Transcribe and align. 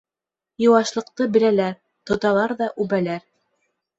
Йыуашлыҡты 0.63 1.27
беләләр, 1.35 1.77
тоталар 2.11 2.57
ҙа 2.63 2.71
үбәләр. 2.87 3.31